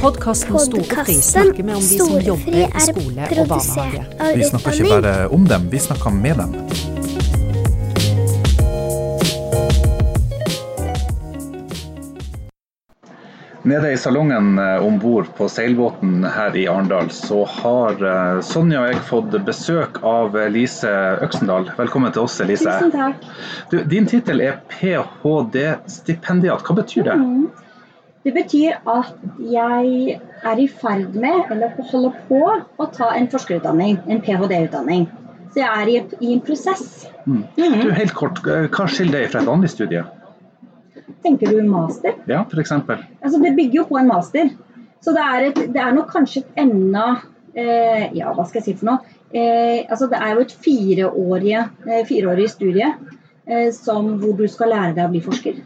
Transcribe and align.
podkasten 0.00 0.58
Storefri 0.58 1.14
snakker 1.14 1.62
vi 1.62 1.74
om 1.74 1.80
de 1.80 1.98
som 1.98 2.20
jobber 2.20 2.52
i 2.52 2.68
skole 2.80 3.26
og 3.40 3.48
barnehage. 3.50 4.04
Vi 4.36 4.44
snakker 4.44 4.72
ikke 4.72 4.90
bare 4.94 5.28
om 5.34 5.48
dem, 5.48 5.68
vi 5.72 5.78
snakker 5.82 6.10
med 6.14 6.36
dem. 6.38 6.54
Nede 13.68 13.92
i 13.92 13.96
salongen 14.00 14.58
eh, 14.58 14.86
om 14.86 14.98
bord 14.98 15.26
på 15.36 15.48
seilbåten 15.50 16.24
her 16.24 16.56
i 16.56 16.68
Arendal, 16.70 17.10
så 17.12 17.44
har 17.58 17.92
eh, 18.00 18.40
Sonja 18.46 18.80
og 18.80 18.88
jeg 18.92 19.02
fått 19.10 19.34
besøk 19.44 19.98
av 20.06 20.32
Lise 20.54 20.88
Øksendal. 21.26 21.70
Velkommen 21.76 22.12
til 22.14 22.22
oss, 22.24 22.40
Lise. 22.48 22.70
Tusen 22.78 22.92
takk. 22.94 23.14
Du, 23.68 23.82
din 23.84 24.06
tittel 24.08 24.40
er 24.46 24.54
ph.d.-stipendiat. 24.72 26.64
Hva 26.64 26.74
betyr 26.80 27.02
det? 27.10 27.16
Mm. 27.20 27.67
Det 28.26 28.34
betyr 28.34 28.80
at 28.90 29.14
jeg 29.38 30.18
er 30.18 30.60
i 30.60 30.66
ferd 30.68 31.14
med, 31.14 31.52
eller 31.52 31.74
holder 31.92 32.16
på, 32.28 32.42
å 32.78 32.86
ta 32.94 33.12
en 33.16 33.28
forskerutdanning. 33.30 34.00
En 34.10 34.22
ph.d.-utdanning. 34.24 35.06
Så 35.52 35.62
jeg 35.62 35.82
er 35.82 35.90
i, 35.92 35.98
i 36.26 36.32
en 36.34 36.42
prosess. 36.44 37.06
Mm. 37.24 37.44
Mm. 37.56 37.76
Du, 37.80 37.92
helt 37.94 38.14
kort, 38.16 38.42
Hva 38.44 38.88
skiller 38.90 39.24
det 39.24 39.32
fra 39.32 39.42
et 39.42 39.48
vanlig 39.48 39.70
studie? 39.72 40.04
Tenker 41.24 41.54
du 41.54 41.62
master? 41.66 42.18
Ja, 42.30 42.42
f.eks. 42.44 42.74
Altså, 42.74 43.40
det 43.42 43.54
bygger 43.56 43.82
jo 43.82 43.86
på 43.88 43.98
en 44.00 44.10
master. 44.10 44.50
Så 45.04 45.14
det 45.14 45.24
er, 45.24 45.48
et, 45.48 45.60
det 45.74 45.80
er 45.82 45.94
nok 45.94 46.10
kanskje 46.12 46.42
et 46.42 46.62
enda 46.64 47.06
eh, 47.54 48.08
Ja, 48.18 48.32
hva 48.34 48.44
skal 48.48 48.60
jeg 48.60 48.66
si 48.66 48.76
for 48.80 48.90
noe? 48.90 49.16
Eh, 49.28 49.84
altså, 49.86 50.08
det 50.10 50.18
er 50.18 50.34
jo 50.34 50.44
et 50.44 50.54
fireårig, 50.64 51.56
eh, 51.86 52.02
fireårig 52.08 52.48
studie 52.50 52.88
eh, 52.88 53.68
som, 53.76 54.14
hvor 54.20 54.34
du 54.38 54.46
skal 54.50 54.72
lære 54.74 54.96
deg 54.96 55.06
å 55.06 55.12
bli 55.12 55.22
forsker. 55.24 55.60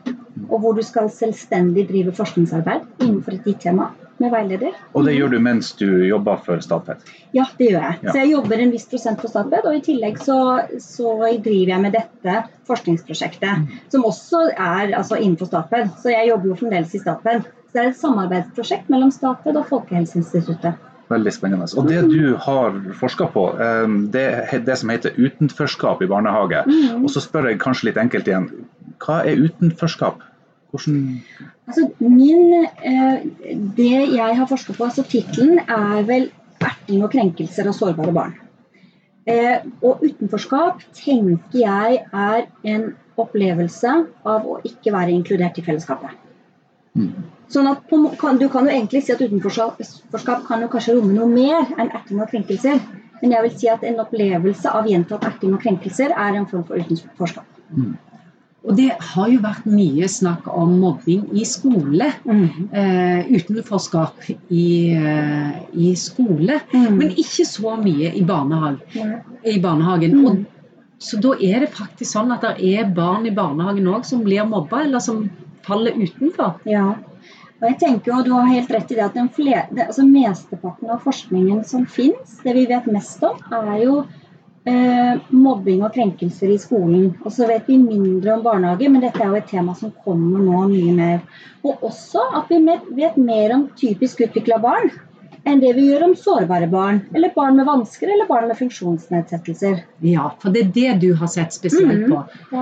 Og 0.52 0.60
hvor 0.60 0.76
du 0.76 0.82
skal 0.84 1.08
selvstendig 1.12 1.86
drive 1.88 2.12
forskningsarbeid 2.16 2.84
innenfor 3.00 3.38
et 3.38 3.46
gitt 3.48 3.62
tema 3.64 3.90
med 4.22 4.32
veileder. 4.32 4.76
Og 4.94 5.06
det 5.06 5.14
gjør 5.16 5.32
du 5.32 5.38
mens 5.42 5.72
du 5.78 5.86
jobber 6.06 6.40
for 6.44 6.62
Statped? 6.64 7.02
Ja, 7.36 7.46
det 7.58 7.70
gjør 7.70 7.86
jeg. 7.86 7.98
Ja. 8.02 8.12
Så 8.12 8.20
jeg 8.20 8.32
jobber 8.34 8.62
en 8.62 8.74
viss 8.74 8.86
prosent 8.90 9.22
på 9.22 9.30
Statped, 9.30 9.66
og 9.68 9.78
i 9.78 9.82
tillegg 9.84 10.20
så, 10.22 10.38
så 10.82 11.16
driver 11.42 11.74
jeg 11.74 11.84
med 11.86 11.96
dette 11.96 12.36
forskningsprosjektet. 12.68 13.74
Som 13.94 14.06
også 14.08 14.46
er 14.52 14.94
altså, 14.98 15.18
innenfor 15.18 15.50
Statped. 15.50 15.92
Så 16.04 16.14
jeg 16.14 16.30
jobber 16.30 16.52
jo 16.52 16.60
fremdeles 16.62 16.94
i 16.94 17.02
Statped. 17.02 17.50
Så 17.72 17.78
det 17.78 17.84
er 17.84 17.92
et 17.92 18.00
samarbeidsprosjekt 18.00 18.90
mellom 18.92 19.12
Statped 19.14 19.58
og 19.58 19.68
Folkehelseinstituttet. 19.70 20.88
Veldig 21.12 21.32
spennende. 21.34 21.66
Og 21.76 21.88
det 21.90 22.02
du 22.08 22.36
har 22.40 22.76
forska 22.96 23.26
på, 23.34 23.46
eh, 23.60 23.96
det 24.14 24.26
er 24.52 24.62
det 24.64 24.76
som 24.80 24.92
heter 24.92 25.16
utenforskap 25.18 26.04
i 26.04 26.08
barnehage. 26.08 26.62
Mhm. 26.66 27.04
Og 27.04 27.10
så 27.10 27.20
spør 27.20 27.50
jeg 27.50 27.60
kanskje 27.60 27.90
litt 27.90 28.00
enkelt 28.00 28.28
igjen, 28.28 28.48
hva 29.02 29.24
er 29.26 29.40
utenforskap? 29.48 30.22
Hvordan 30.72 31.22
Altså, 31.68 31.88
min, 32.00 32.64
eh, 32.64 33.24
det 33.76 34.14
jeg 34.16 34.36
har 34.36 34.46
forsket 34.48 34.76
på, 34.76 34.84
altså 34.84 35.04
tittelen 35.04 35.58
er 35.58 36.02
vel 36.08 36.30
'Erting 36.62 37.02
og 37.04 37.10
krenkelser 37.12 37.68
av 37.68 37.76
sårbare 37.76 38.12
barn'. 38.12 38.38
Eh, 39.26 39.58
og 39.82 40.02
utenforskap 40.02 40.80
tenker 40.96 41.58
jeg 41.58 42.00
er 42.12 42.46
en 42.64 42.94
opplevelse 43.16 43.92
av 44.24 44.46
å 44.46 44.58
ikke 44.64 44.92
være 44.92 45.14
inkludert 45.14 45.58
i 45.58 45.62
fellesskapet. 45.62 46.10
Mm. 46.96 47.12
Sånn 47.52 47.68
at 47.70 47.84
på, 47.88 48.00
kan, 48.20 48.38
Du 48.38 48.48
kan 48.48 48.66
jo 48.66 48.72
egentlig 48.72 49.02
si 49.04 49.12
at 49.12 49.20
utenforskap 49.20 50.46
kan 50.46 50.60
jo 50.60 50.68
kanskje 50.68 50.96
romme 50.96 51.14
noe 51.14 51.28
mer 51.28 51.68
enn 51.78 51.90
erting 51.90 52.20
og 52.20 52.30
krenkelser. 52.32 52.80
Men 53.22 53.30
jeg 53.36 53.42
vil 53.42 53.58
si 53.58 53.68
at 53.68 53.84
en 53.86 54.00
opplevelse 54.02 54.70
av 54.70 54.88
gjentatt 54.90 55.24
erting 55.24 55.54
og 55.54 55.62
krenkelser 55.62 56.10
er 56.10 56.38
en 56.38 56.46
form 56.46 56.64
for 56.64 56.80
utenforskap. 56.80 57.46
Og 58.62 58.76
det 58.78 58.92
har 58.94 59.30
jo 59.32 59.40
vært 59.42 59.64
mye 59.66 60.06
snakk 60.06 60.46
om 60.46 60.76
mobbing 60.78 61.24
i 61.34 61.42
skole. 61.48 62.12
Eh, 62.28 63.30
utenforskap 63.32 64.22
i, 64.54 64.94
eh, 64.94 65.56
i 65.74 65.94
skole. 65.98 66.60
Mm. 66.70 66.98
Men 67.00 67.10
ikke 67.10 67.46
så 67.48 67.74
mye 67.82 68.12
i, 68.14 68.22
barnehage, 68.22 68.78
i 69.44 69.58
barnehagen. 69.58 70.14
Mm. 70.14 70.26
Og, 70.26 70.44
så 71.02 71.18
da 71.18 71.34
er 71.42 71.64
det 71.64 71.72
faktisk 71.74 72.12
sånn 72.14 72.30
at 72.30 72.46
det 72.46 72.74
er 72.78 72.92
barn 72.94 73.26
i 73.26 73.34
barnehagen 73.34 73.88
òg 73.90 74.06
som 74.06 74.22
blir 74.22 74.46
mobba, 74.46 74.84
eller 74.84 75.02
som 75.02 75.24
faller 75.66 75.98
utenfor. 75.98 76.60
Ja. 76.70 76.92
Og 77.62 77.68
jeg 77.68 77.78
tenker 77.78 78.12
jo, 78.12 78.22
Du 78.22 78.32
har 78.34 78.46
helt 78.46 78.70
rett 78.70 78.90
i 78.90 78.94
det 78.94 79.04
at 79.04 79.14
den 79.14 79.28
fle- 79.28 79.66
det, 79.70 79.88
altså 79.88 80.06
mesteparten 80.06 80.90
av 80.90 81.02
forskningen 81.02 81.64
som 81.66 81.86
finnes, 81.86 82.38
det 82.42 82.54
vi 82.54 82.66
vet 82.66 82.86
mest 82.86 83.22
om, 83.22 83.38
er 83.50 83.82
jo 83.82 84.04
eh, 84.64 85.20
mobbing 85.30 85.82
og 85.82 85.94
krenkelser 85.94 86.50
i 86.54 86.58
skolen. 86.58 87.14
Og 87.24 87.32
så 87.34 87.46
vet 87.50 87.66
vi 87.66 87.78
mindre 87.78 88.36
om 88.36 88.42
barnehage, 88.44 88.88
men 88.90 89.02
dette 89.04 89.20
er 89.22 89.30
jo 89.32 89.40
et 89.40 89.48
tema 89.50 89.74
som 89.78 89.92
kommer 90.04 90.42
nå 90.42 90.66
mye 90.72 90.92
mer. 90.96 91.22
Og 91.64 91.82
også 91.90 92.22
at 92.40 92.50
vi 92.52 92.60
vet 92.98 93.16
mer 93.16 93.54
om 93.56 93.68
typisk 93.78 94.20
utvikla 94.26 94.60
barn 94.62 94.90
enn 95.44 95.58
det 95.58 95.72
vi 95.74 95.88
gjør 95.88 96.04
om 96.06 96.12
sårbare 96.14 96.68
barn, 96.70 97.00
eller 97.18 97.32
barn 97.34 97.56
med 97.58 97.66
vansker 97.66 98.06
eller 98.06 98.28
barn 98.28 98.44
med 98.46 98.54
funksjonsnedsettelser. 98.60 99.80
Ja, 100.06 100.28
for 100.38 100.54
det 100.54 100.60
er 100.62 100.70
det 100.76 101.00
du 101.02 101.14
har 101.18 101.26
sett 101.26 101.52
spesielt 101.52 102.06
Mhm. 102.06 102.12
på. 102.12 102.20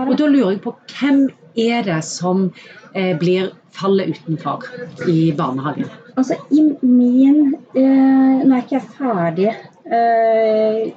Og 0.09 0.17
da 0.17 0.27
lurer 0.27 0.53
jeg 0.55 0.63
på 0.63 0.73
hvem 0.89 1.29
er 1.57 1.83
det 1.83 2.03
som 2.05 2.51
eh, 2.95 3.13
blir 3.19 3.51
faller 3.71 4.07
utenfor 4.09 4.65
i 5.07 5.31
barnehagen? 5.37 5.91
Altså, 6.17 6.35
i 6.51 6.63
min 6.83 7.55
eh, 7.75 8.45
Nå 8.47 8.57
er 8.57 8.63
ikke 8.65 8.81
jeg 8.81 8.89
ferdig 8.97 9.51
eh, 9.91 10.93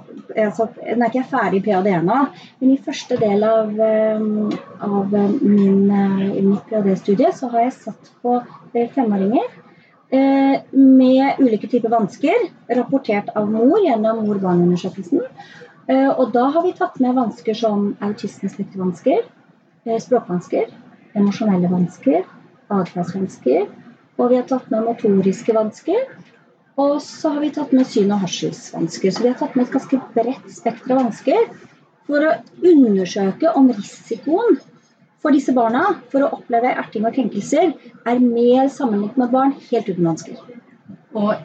altså, 0.45 0.69
den 0.79 1.01
er 1.01 1.11
ikke 1.11 1.25
ferdig 1.31 1.61
i 1.61 1.65
ph.d. 1.65 1.91
ennå, 1.97 2.19
men 2.61 2.71
i 2.73 2.79
første 2.85 3.17
del 3.21 3.43
av, 3.47 3.73
eh, 3.89 4.23
av 4.87 5.17
min, 5.41 5.83
eh, 5.89 6.39
mitt 6.45 6.69
ph.d.-studie 6.69 7.33
så 7.35 7.51
har 7.53 7.67
jeg 7.67 7.77
satt 7.81 8.13
på 8.23 8.39
eh, 8.39 8.89
femåringer 8.95 9.49
uh, 10.13 10.55
med 10.71 11.39
ulike 11.39 11.67
typer 11.67 11.89
vansker, 11.89 12.47
rapportert 12.77 13.31
av 13.37 13.49
mor 13.51 13.81
gjennom 13.83 14.23
mor-barn-undersøkelsen. 14.27 15.23
Uh, 15.89 16.11
og 16.13 16.31
da 16.35 16.47
har 16.53 16.65
vi 16.65 16.75
tatt 16.77 16.99
med 17.03 17.17
vansker 17.17 17.57
som 17.57 17.91
autismespektervansker, 18.03 19.23
eh, 19.85 19.99
språkvansker, 19.99 20.69
emosjonelle 21.17 21.71
vansker, 21.71 22.23
atferdsvansker, 22.71 23.65
og 24.17 24.29
vi 24.29 24.37
har 24.39 24.47
tatt 24.47 24.69
med 24.71 24.85
motoriske 24.87 25.55
vansker. 25.55 26.05
Og 26.81 27.01
så 27.05 27.29
har 27.35 27.41
vi 27.43 27.51
tatt 27.53 27.73
med 27.75 27.85
syn- 27.85 28.11
og 28.15 28.23
hørselsvansker. 28.23 29.11
Så 29.13 29.23
vi 29.23 29.29
har 29.29 29.37
tatt 29.37 29.55
med 29.55 29.67
et 29.67 29.75
ganske 29.75 29.99
bredt 30.15 30.51
spekter 30.51 30.95
av 30.95 31.03
vansker 31.03 31.49
for 32.07 32.25
å 32.25 32.35
undersøke 32.65 33.53
om 33.55 33.69
risikoen 33.71 34.57
for 35.23 35.31
disse 35.31 35.53
barna 35.55 35.85
for 36.11 36.25
å 36.25 36.31
oppleve 36.35 36.73
erting 36.73 37.05
og 37.07 37.15
krenkelser 37.15 37.71
er 38.09 38.23
mer 38.23 38.67
sammenlignet 38.73 39.19
med 39.21 39.31
barn 39.31 39.53
helt 39.69 39.87
uten 39.87 40.09
vansker. 40.09 40.39
Og 41.15 41.35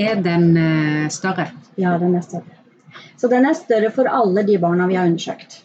er 0.00 0.22
den 0.24 0.52
eh, 0.56 1.08
større? 1.12 1.50
Ja, 1.76 1.98
den 2.00 2.14
er 2.16 2.24
større. 2.24 2.54
Så 3.18 3.28
den 3.28 3.44
er 3.46 3.58
større 3.58 3.90
for 3.94 4.08
alle 4.08 4.46
de 4.46 4.56
barna 4.62 4.86
vi 4.88 4.96
har 4.96 5.10
undersøkt. 5.10 5.64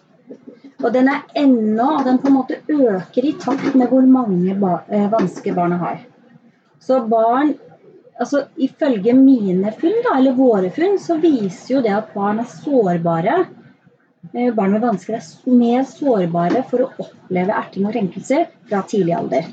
Og 0.83 0.89
den 0.91 1.07
er 1.07 1.21
ennå, 1.39 1.85
og 1.99 2.03
den 2.03 2.17
på 2.19 2.27
en 2.27 2.35
måte 2.35 2.57
øker 2.67 3.29
i 3.29 3.35
takt 3.39 3.77
med 3.79 3.87
hvor 3.93 4.03
mange 4.03 4.57
ba 4.59 4.81
eh, 4.89 5.07
vansker 5.13 5.55
barna 5.55 5.77
har. 5.79 6.01
Så 6.83 6.99
barn 7.07 7.53
altså 8.23 8.45
Ifølge 8.61 9.13
mine 9.17 9.73
funn, 9.79 9.99
da, 10.05 10.17
eller 10.17 10.37
våre 10.37 10.71
funn, 10.73 10.97
så 11.01 11.19
viser 11.21 11.77
jo 11.77 11.83
det 11.85 11.93
at 11.95 12.13
barn 12.15 12.41
er 12.43 12.49
sårbare. 12.49 13.37
Eh, 14.31 14.53
Barn 14.55 14.73
med 14.73 14.83
vansker 14.83 15.17
er 15.19 15.55
mer 15.59 15.83
sårbare 15.87 16.63
for 16.69 16.85
å 16.85 16.91
oppleve 17.05 17.55
erting 17.59 17.87
og 17.87 17.95
krenkelser 17.95 18.47
fra 18.69 18.83
tidlig 18.89 19.17
alder. 19.17 19.49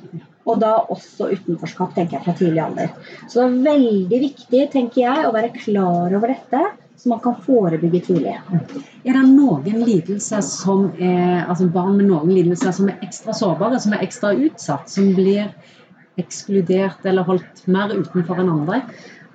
Og 0.48 0.60
da 0.62 0.76
også 0.90 1.28
utenforskap, 1.34 1.92
tenker 1.94 2.16
jeg, 2.16 2.24
fra 2.26 2.36
tidlig 2.38 2.62
alder. 2.64 2.92
Så 3.26 3.42
det 3.42 3.48
er 3.48 3.58
veldig 3.66 4.20
viktig, 4.22 4.62
tenker 4.72 5.02
jeg, 5.04 5.26
å 5.26 5.34
være 5.34 5.52
klar 5.58 6.14
over 6.16 6.32
dette, 6.32 6.62
så 7.00 7.10
man 7.12 7.20
kan 7.24 7.36
forebygge 7.44 8.00
tidlig. 8.08 8.36
Er 9.04 9.16
det 9.16 9.26
noen 9.28 9.84
lidelser 9.84 10.42
som 10.44 10.88
er, 10.98 11.46
altså 11.46 11.68
barn 11.72 11.96
med 11.96 12.10
noen 12.10 12.32
lidelser 12.32 12.74
som 12.76 12.90
er 12.92 13.04
ekstra 13.06 13.36
sårbare, 13.36 13.80
som 13.80 13.94
er 13.96 14.04
ekstra 14.04 14.32
utsatt, 14.36 14.90
som 14.92 15.12
blir 15.16 15.48
ekskludert 16.20 17.06
eller 17.08 17.26
holdt 17.26 17.64
mer 17.70 17.92
utenfor 17.96 18.42
enn 18.42 18.52
andre? 18.52 18.82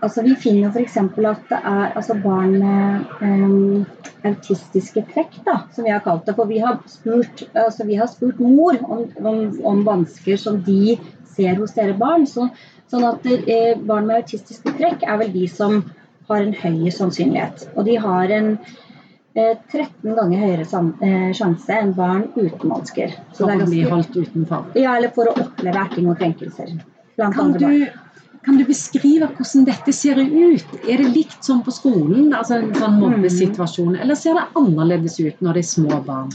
Altså, 0.03 0.21
vi 0.25 0.35
finner 0.37 0.69
f.eks. 0.69 0.97
at 0.99 1.49
det 1.49 1.57
er 1.57 1.95
altså, 1.95 2.17
barn 2.21 2.57
med 2.61 3.05
um, 3.21 3.85
autistiske 4.27 5.05
trekk, 5.13 5.39
da, 5.47 5.61
som 5.73 5.87
vi 5.87 5.93
har 5.93 6.03
kalt 6.05 6.27
det. 6.27 6.35
For 6.37 6.49
vi 6.49 6.59
har 6.61 6.81
spurt, 6.91 7.45
altså, 7.53 7.87
vi 7.87 7.97
har 7.99 8.09
spurt 8.11 8.41
mor 8.43 8.77
om, 8.83 9.05
om, 9.23 9.39
om 9.65 9.83
vansker 9.87 10.37
som 10.41 10.59
de 10.67 10.97
ser 11.35 11.57
hos 11.61 11.73
dere 11.77 11.95
barn. 11.97 12.27
Så, 12.29 12.49
sånn 12.91 13.07
at 13.07 13.25
eh, 13.31 13.73
barn 13.79 14.09
med 14.09 14.21
autistiske 14.21 14.75
trekk 14.77 15.07
er 15.07 15.21
vel 15.23 15.33
de 15.33 15.47
som 15.49 15.81
har 16.29 16.43
en 16.43 16.55
høy 16.57 16.91
sannsynlighet. 16.93 17.69
Og 17.75 17.87
de 17.87 17.97
har 18.01 18.33
en 18.35 18.55
13 19.35 20.15
ganger 20.15 20.39
høyere 20.39 20.63
eh, 21.03 21.29
sjanse 21.35 21.75
enn 21.75 21.91
barn 21.97 22.29
uten 22.37 22.71
vansker. 22.71 23.15
For 23.35 23.51
å 23.51 23.67
bli 23.67 23.83
holdt 23.83 24.15
utenfor. 24.15 24.69
ja, 24.79 24.95
eller 24.95 25.11
for 25.15 25.27
å 25.27 25.35
oppleve 25.35 25.81
erting 25.81 26.07
og 26.11 26.19
krenkelser. 26.21 26.71
Blant 27.19 27.35
Kan 27.35 27.51
andre 27.51 27.59
barn. 27.59 27.83
du, 27.83 28.39
kan 28.45 28.57
du 28.61 28.65
beskrive 28.67 29.27
hvordan 29.35 29.67
dette 29.67 29.93
ser 29.95 30.21
ut? 30.23 30.75
Er 30.87 31.03
det 31.03 31.11
likt 31.11 31.43
som 31.43 31.63
på 31.65 31.73
skolen, 31.75 32.31
altså 32.33 32.61
en 32.61 32.71
sånn 32.79 32.99
mobbesituasjon, 33.01 33.97
eller 33.99 34.15
ser 34.19 34.39
det 34.39 34.47
annerledes 34.55 35.19
ut 35.19 35.43
når 35.43 35.59
det 35.59 35.65
er 35.65 35.71
små 35.73 35.99
barn? 36.07 36.31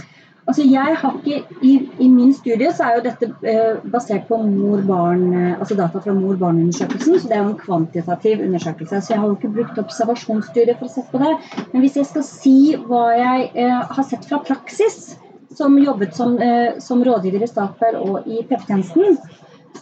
Altså 0.50 0.64
jeg 0.66 0.96
har 0.98 1.12
ikke, 1.20 1.56
i, 1.62 1.72
I 2.02 2.08
min 2.10 2.32
studie 2.34 2.72
så 2.74 2.88
er 2.88 2.96
jo 2.96 3.02
dette 3.04 3.26
eh, 3.46 3.76
basert 3.92 4.24
på 4.26 4.40
mor-barn, 4.42 5.20
eh, 5.30 5.52
altså 5.54 5.76
data 5.78 6.02
fra 6.02 6.14
mor-barn-undersøkelsen. 6.16 7.20
så 7.20 7.30
Det 7.30 7.36
er 7.36 7.44
jo 7.44 7.52
en 7.52 7.60
kvantitativ 7.60 8.42
undersøkelse. 8.48 8.98
så 9.00 9.12
Jeg 9.12 9.20
har 9.20 9.28
jo 9.28 9.36
ikke 9.38 9.52
brukt 9.60 9.78
observasjonsstudier 9.78 10.74
for 10.80 10.90
å 10.90 10.94
se 10.96 11.06
på 11.12 11.22
det. 11.22 11.30
Men 11.70 11.84
hvis 11.84 12.00
jeg 12.00 12.10
skal 12.10 12.26
si 12.26 12.56
hva 12.88 13.04
jeg 13.14 13.50
eh, 13.54 13.94
har 13.94 14.08
sett 14.10 14.26
fra 14.26 14.42
praksis, 14.42 15.14
som 15.54 15.78
jobbet 15.78 16.16
som, 16.16 16.38
eh, 16.42 16.78
som 16.78 17.04
rådgiver 17.04 17.42
i 17.46 17.52
Statoil 17.54 17.96
og 18.02 18.26
i 18.26 18.42
PP-tjenesten, 18.42 19.18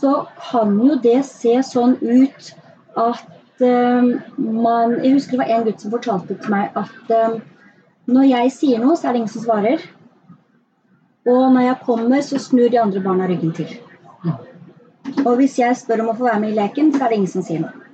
så 0.00 0.26
kan 0.50 0.76
jo 0.84 1.00
det 1.02 1.22
se 1.24 1.56
sånn 1.64 1.96
ut 2.02 2.54
at 2.96 3.64
eh, 3.64 4.10
man 4.36 4.98
Jeg 5.02 5.14
husker 5.16 5.38
det 5.38 5.44
var 5.46 5.54
en 5.54 5.64
gutt 5.64 5.80
som 5.80 5.96
fortalte 5.96 6.36
til 6.36 6.52
meg 6.52 6.76
at 6.76 7.14
eh, 7.14 7.38
når 8.08 8.24
jeg 8.24 8.52
sier 8.52 8.84
noe, 8.84 8.96
så 8.96 9.08
er 9.08 9.16
det 9.16 9.22
ingen 9.22 9.32
som 9.32 9.44
svarer. 9.44 9.82
Og 11.28 11.52
når 11.52 11.66
jeg 11.66 11.80
kommer, 11.84 12.22
så 12.24 12.40
snur 12.40 12.70
de 12.72 12.80
andre 12.80 13.02
barna 13.04 13.28
ryggen 13.28 13.52
til. 13.56 13.74
Og 15.24 15.34
hvis 15.40 15.58
jeg 15.60 15.76
spør 15.76 16.04
om 16.04 16.12
å 16.12 16.16
få 16.16 16.28
være 16.28 16.40
med 16.42 16.54
i 16.54 16.58
leken, 16.58 16.92
så 16.94 17.04
er 17.04 17.12
det 17.12 17.18
ingen 17.18 17.32
som 17.32 17.44
sier 17.44 17.64
noe. 17.64 17.84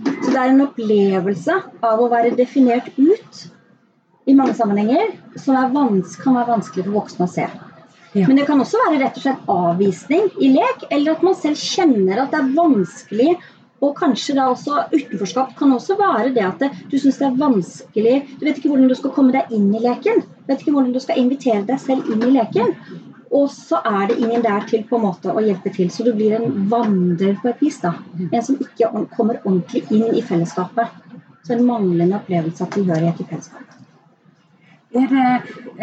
Så 0.00 0.30
det 0.30 0.38
er 0.38 0.52
en 0.52 0.64
opplevelse 0.64 1.56
av 1.86 2.00
å 2.00 2.08
være 2.12 2.36
definert 2.38 2.92
ut 2.96 3.40
i 4.30 4.36
mange 4.36 4.54
sammenhenger 4.56 5.16
som 5.40 5.56
kan 5.56 6.38
være 6.38 6.52
vanskelig 6.52 6.86
for 6.86 6.96
voksne 7.00 7.26
å 7.26 7.32
se. 7.32 7.46
Ja. 8.14 8.26
Men 8.26 8.40
det 8.40 8.46
kan 8.48 8.60
også 8.62 8.78
være 8.86 9.00
rett 9.04 9.18
og 9.18 9.24
slett 9.24 9.50
avvisning 9.50 10.30
i 10.42 10.50
lek, 10.56 10.86
eller 10.90 11.14
at 11.14 11.24
man 11.26 11.36
selv 11.38 11.60
kjenner 11.62 12.24
at 12.24 12.32
det 12.32 12.40
er 12.40 12.54
vanskelig 12.56 13.34
og 13.80 13.94
kanskje 13.96 14.36
da 14.36 14.48
også 14.52 14.82
utenforskap 14.92 15.54
kan 15.56 15.72
også 15.72 15.96
være 15.96 16.32
det 16.36 16.44
at 16.44 16.64
du 16.90 16.98
syns 17.00 17.20
det 17.20 17.28
er 17.30 17.38
vanskelig 17.40 18.16
Du 18.36 18.44
vet 18.44 18.58
ikke 18.58 18.68
hvordan 18.68 18.90
du 18.90 18.96
skal 18.98 19.14
komme 19.16 19.32
deg 19.32 19.54
inn 19.56 19.70
i 19.72 19.80
leken. 19.80 20.20
Du 20.20 20.52
vet 20.52 20.60
ikke 20.60 20.74
hvordan 20.74 20.92
du 20.92 21.00
skal 21.00 21.22
invitere 21.22 21.64
deg 21.68 21.80
selv 21.80 22.10
inn 22.12 22.26
i 22.26 22.34
leken. 22.36 22.74
Og 23.30 23.46
så 23.54 23.80
er 23.86 24.10
det 24.10 24.18
ingen 24.18 24.44
der 24.44 24.66
til 24.68 24.84
på 24.84 24.98
en 24.98 25.06
måte 25.06 25.32
å 25.32 25.44
hjelpe 25.44 25.72
til. 25.72 25.88
Så 25.88 26.04
du 26.04 26.12
blir 26.12 26.36
en 26.36 26.66
vandrer 26.72 27.38
på 27.40 27.52
et 27.52 27.62
vis. 27.62 27.80
da. 27.80 27.94
En 28.28 28.42
som 28.44 28.58
ikke 28.60 28.90
kommer 29.16 29.40
ordentlig 29.44 29.86
inn 29.88 30.10
i 30.12 30.24
fellesskapet. 30.26 30.96
Så 31.46 31.54
en 31.56 31.66
manglende 31.66 32.18
opplevelse 32.20 32.66
av 32.66 32.74
tilhørighet 32.74 33.22
i 33.22 33.30
fellesskapet. 33.30 33.79
Er 34.92 35.06
det, 35.06 35.26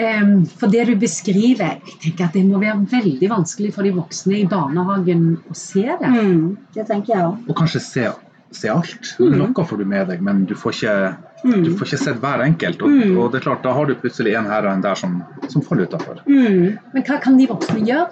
em, 0.03 0.31
for 0.45 0.67
det 0.67 0.85
du 0.89 0.95
beskriver, 0.99 1.77
jeg 1.79 1.99
tenker 2.03 2.25
at 2.25 2.33
det 2.35 2.41
må 2.45 2.59
være 2.59 2.81
veldig 2.91 3.29
vanskelig 3.31 3.69
for 3.73 3.87
de 3.87 3.93
voksne 3.95 4.41
i 4.41 4.47
barnehagen 4.51 5.37
å 5.47 5.55
se 5.55 5.85
det. 5.87 6.09
Mm, 6.11 6.57
det 6.75 6.87
tenker 6.89 7.13
jeg 7.15 7.23
òg. 7.23 7.37
Og 7.47 7.55
kanskje 7.55 7.79
se, 7.85 8.03
se 8.51 8.67
alt. 8.73 9.13
Mm. 9.19 9.37
Noe 9.39 9.65
får 9.69 9.77
du 9.79 9.85
med 9.85 10.07
deg, 10.11 10.21
men 10.21 10.43
du 10.45 10.53
får 10.59 10.75
ikke, 10.75 10.97
Mm. 11.45 11.63
du 11.63 11.71
får 11.77 11.87
ikke 11.87 12.03
sett 12.03 12.19
hver 12.19 12.41
enkelt. 12.43 12.81
Og, 12.81 12.89
Mm. 12.89 13.17
og 13.17 13.31
det 13.31 13.39
er 13.39 13.45
klart, 13.49 13.63
da 13.63 13.71
har 13.73 13.85
du 13.85 13.95
plutselig 13.95 14.35
en 14.35 14.45
her 14.45 14.65
og 14.67 14.73
en 14.73 14.81
der 14.81 14.95
som, 14.95 15.23
som 15.47 15.61
faller 15.61 15.85
utafor. 15.87 16.19
Mm. 16.27 16.77
Men 16.93 17.03
hva 17.03 17.21
kan 17.21 17.37
de 17.37 17.47
voksne 17.47 17.85
gjøre? 17.87 18.09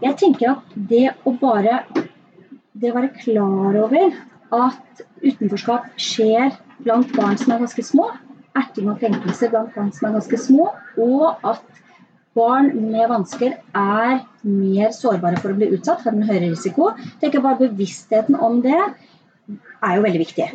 Jeg 0.00 0.16
tenker 0.16 0.50
at 0.50 0.62
det 0.76 1.10
å 1.26 1.32
bare 1.40 1.82
Det 2.80 2.92
å 2.92 2.94
være 2.94 3.10
klar 3.18 3.74
over 3.76 4.12
at 4.52 5.00
utenforskap 5.22 5.90
skjer 5.98 6.52
blant 6.84 7.10
barn 7.16 7.36
som 7.36 7.52
er 7.52 7.58
ganske 7.58 7.82
små, 7.84 8.06
erting 8.58 8.90
og 8.90 8.98
krenkelse 9.02 9.50
blant 9.52 9.74
barn 9.76 9.92
som 9.94 10.08
er 10.08 10.16
ganske 10.18 10.40
små, 10.40 10.70
og 11.00 11.46
at 11.46 11.62
barn 12.38 12.70
med 12.78 13.08
vansker 13.10 13.56
er 13.76 14.20
mer 14.46 14.92
sårbare 14.94 15.40
for 15.42 15.52
å 15.52 15.58
bli 15.58 15.70
utsatt, 15.74 16.04
har 16.04 16.14
en 16.14 16.26
høyere 16.26 16.52
risiko. 16.52 16.92
tenker 17.20 17.42
bare 17.44 17.66
Bevisstheten 17.66 18.38
om 18.38 18.60
det 18.64 18.78
er 18.78 19.96
jo 19.96 20.04
veldig 20.04 20.20
viktig. 20.22 20.46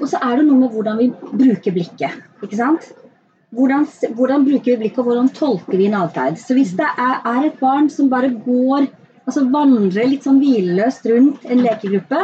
Og 0.00 0.08
så 0.10 0.20
er 0.24 0.40
det 0.40 0.48
noe 0.48 0.64
med 0.64 0.74
hvordan 0.74 0.98
vi 0.98 1.10
bruker 1.12 1.76
blikket. 1.76 2.18
ikke 2.42 2.58
sant? 2.58 2.90
Hvordan, 3.54 3.86
hvordan 4.14 4.46
bruker 4.46 4.72
vi 4.74 4.80
blikket, 4.84 5.02
og 5.02 5.10
hvordan 5.10 5.30
tolker 5.34 5.76
vi 5.78 5.86
en 5.90 5.98
atferd? 6.00 6.38
Så 6.38 6.54
hvis 6.58 6.74
det 6.78 6.86
er, 6.86 7.20
er 7.26 7.46
et 7.48 7.60
barn 7.62 7.90
som 7.90 8.10
bare 8.10 8.30
går 8.30 8.88
altså 9.30 9.44
vandrer 9.52 10.08
litt 10.10 10.24
sånn 10.26 10.40
hvileløst 10.42 11.06
rundt 11.10 11.44
en 11.46 11.62
lekegruppe, 11.62 12.20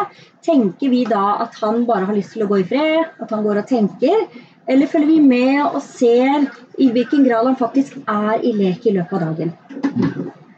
tenker 0.47 0.91
vi 0.91 1.05
da 1.07 1.39
at 1.45 1.55
han 1.63 1.85
bare 1.87 2.09
har 2.09 2.17
lyst 2.17 2.35
til 2.35 2.47
å 2.47 2.51
gå 2.51 2.61
i 2.63 2.67
fred, 2.67 3.13
at 3.23 3.35
han 3.35 3.45
går 3.47 3.63
og 3.63 3.69
tenker? 3.71 4.25
Eller 4.69 4.91
følger 4.91 5.07
vi 5.07 5.21
med 5.23 5.61
og 5.67 5.79
ser 5.83 6.49
i 6.83 6.89
hvilken 6.91 7.27
grad 7.29 7.47
han 7.47 7.59
faktisk 7.59 8.01
er 8.11 8.43
i 8.43 8.53
lek 8.57 8.87
i 8.87 8.97
løpet 8.97 9.15
av 9.15 9.29
dagen? 9.29 9.53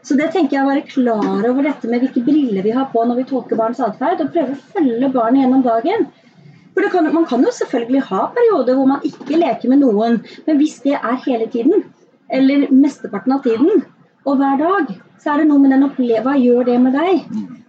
Så 0.09 0.17
det 0.17 0.31
tenker 0.33 0.57
jeg 0.57 0.65
å 0.65 0.71
være 0.71 0.87
klar 0.89 1.45
over 1.51 1.67
dette 1.67 1.91
med 1.91 2.01
hvilke 2.01 2.23
briller 2.25 2.65
vi 2.65 2.73
har 2.73 2.89
på 2.93 3.03
når 3.05 3.21
vi 3.21 3.27
tolker 3.29 3.61
barns 3.61 3.83
atferd, 3.85 4.23
og 4.25 4.33
prøve 4.33 4.57
å 4.57 4.63
følge 4.73 5.11
barnet 5.13 5.43
gjennom 5.43 5.67
dagen. 5.67 6.09
For 6.73 6.87
det 6.87 6.93
kan, 6.95 7.13
Man 7.13 7.27
kan 7.29 7.45
jo 7.45 7.53
selvfølgelig 7.53 8.07
ha 8.09 8.23
perioder 8.33 8.79
hvor 8.79 8.89
man 8.89 9.05
ikke 9.05 9.41
leker 9.43 9.69
med 9.69 9.83
noen, 9.85 10.21
men 10.47 10.61
hvis 10.61 10.79
det 10.87 10.97
er 10.97 11.21
hele 11.27 11.49
tiden, 11.53 11.85
eller 12.33 12.69
mesteparten 12.73 13.37
av 13.37 13.45
tiden, 13.45 13.85
og 14.25 14.41
hver 14.41 14.57
dag, 14.61 14.93
så 15.21 15.35
er 15.35 15.43
det 15.43 15.49
noe 15.51 15.61
med 15.61 15.73
den 15.75 15.85
oppleve 15.87 16.25
Hva 16.25 16.37
gjør 16.39 16.65
det 16.69 16.79
med 16.81 16.97
deg? 16.97 17.27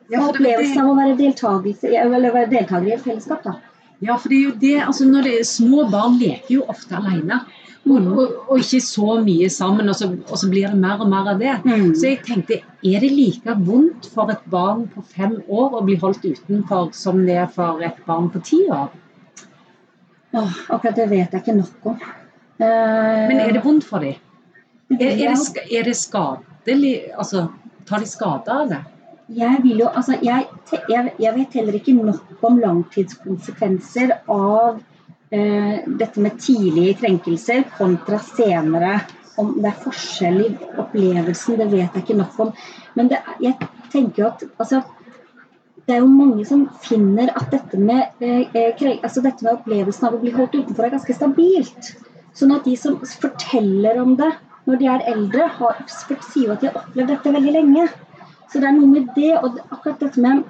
Ja, 0.09 0.23
Opplevelsen 0.25 0.79
av 0.81 0.91
å 0.91 0.95
være 0.97 1.17
deltaker 1.19 2.87
i 2.87 2.95
et 2.95 3.03
fellesskap. 3.03 3.43
da. 3.43 3.59
Ja, 3.99 4.15
for 4.15 4.31
det 4.31 4.37
er 4.37 4.45
jo 4.45 4.57
det, 4.61 4.75
altså 4.85 5.07
når 5.07 5.25
det 5.27 5.33
er 5.39 5.47
Små 5.47 5.87
barn 5.91 6.19
leker 6.19 6.53
jo 6.53 6.67
ofte 6.71 6.95
alene. 6.95 7.41
Og, 7.89 8.05
og, 8.11 8.33
og 8.51 8.59
ikke 8.59 8.81
så 8.83 9.15
mye 9.23 9.47
sammen, 9.49 9.89
og 9.89 9.95
så, 9.97 10.09
og 10.11 10.37
så 10.37 10.49
blir 10.51 10.67
det 10.69 10.79
mer 10.79 11.01
og 11.01 11.09
mer 11.09 11.31
av 11.31 11.39
det. 11.41 11.55
Mm. 11.65 11.93
Så 11.97 12.11
jeg 12.11 12.19
tenkte, 12.27 12.59
er 12.85 13.03
det 13.03 13.11
like 13.15 13.55
vondt 13.65 14.09
for 14.13 14.31
et 14.31 14.43
barn 14.51 14.85
på 14.93 15.03
fem 15.15 15.37
år 15.47 15.79
å 15.79 15.83
bli 15.87 15.97
holdt 16.01 16.27
utenfor 16.27 16.91
som 16.95 17.23
det 17.25 17.39
er 17.45 17.49
for 17.55 17.81
et 17.85 17.97
barn 18.07 18.29
på 18.33 18.43
ti 18.45 18.61
år? 18.67 18.91
Åh, 20.37 20.59
akkurat 20.69 20.99
det 20.99 21.07
vet 21.09 21.33
jeg 21.33 21.41
ikke 21.41 21.57
nok 21.57 21.89
om. 21.93 22.03
Uh, 22.59 23.25
Men 23.31 23.39
er 23.47 23.55
det 23.55 23.63
vondt 23.63 23.87
for 23.87 24.03
dem? 24.03 24.19
Er, 24.91 25.09
er, 25.09 25.33
det, 25.33 25.65
er 25.69 25.85
det 25.85 25.93
skadelig 25.95 26.93
Altså, 27.13 27.45
tar 27.87 28.01
de 28.01 28.07
skade 28.09 28.53
av 28.53 28.71
det? 28.71 28.79
Jeg, 29.29 29.61
jo, 29.77 29.87
altså, 29.93 30.15
jeg, 30.25 30.47
jeg, 30.89 31.33
vet 31.35 31.53
heller 31.59 31.75
ikke 31.77 31.93
nok 31.93 32.45
om 32.47 32.57
langtidskonsekvenser 32.63 34.15
av 34.33 34.79
eh, 35.29 35.85
dette 35.85 36.23
med 36.23 36.39
tidlige 36.41 36.95
krenkelser 37.03 37.67
kontra 37.77 38.17
senere. 38.25 38.95
Om 39.39 39.53
det 39.61 39.69
er 39.69 39.83
forskjell 39.83 40.39
i 40.41 40.47
opplevelsen, 40.81 41.59
det 41.61 41.69
vet 41.71 41.93
jeg 41.93 42.03
ikke 42.03 42.17
nok 42.17 42.39
om. 42.47 42.55
Men 42.97 43.11
det, 43.11 43.21
jeg 43.43 43.55
tenker 43.93 44.23
jo 44.23 44.31
at 44.31 44.47
altså, 44.57 44.81
det 45.85 45.95
er 45.95 46.03
jo 46.03 46.09
mange 46.09 46.43
som 46.49 46.65
finner 46.81 47.29
at 47.37 47.53
dette 47.53 47.77
med, 47.77 48.17
eh, 48.25 48.49
eh, 48.49 48.73
kre- 48.81 48.97
altså 48.97 49.21
dette 49.25 49.45
med 49.45 49.55
opplevelsen 49.59 50.09
av 50.09 50.17
å 50.17 50.23
bli 50.25 50.33
holdt 50.35 50.57
utenfor 50.57 50.89
er 50.89 50.97
ganske 50.97 51.15
stabilt. 51.15 51.93
Sånn 52.33 52.57
at 52.57 52.65
de 52.65 52.75
som 52.77 52.97
forteller 53.01 54.01
om 54.01 54.17
det 54.17 54.33
når 54.65 54.81
de 54.81 54.89
er 54.91 55.07
eldre, 55.13 55.47
har, 55.61 55.79
sier 55.87 56.49
jo 56.49 56.53
at 56.53 56.61
de 56.61 56.69
har 56.69 56.81
opplevd 56.81 57.13
dette 57.13 57.37
veldig 57.37 57.55
lenge. 57.55 57.89
Så 58.49 58.61
det 58.61 58.69
er 58.69 58.77
noe 58.77 58.89
med 58.89 59.11
det, 59.15 59.33
og 59.37 59.59
akkurat 59.69 60.01
dette 60.05 60.23
med 60.23 60.47